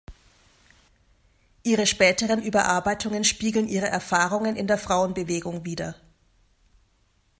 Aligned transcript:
Ihre 1.61 1.85
späteren 1.85 2.41
Überarbeitungen 2.41 3.23
spiegeln 3.23 3.67
ihre 3.67 3.85
Erfahrungen 3.85 4.55
in 4.55 4.65
der 4.65 4.79
Frauenbewegung 4.79 5.63
wider. 5.63 5.95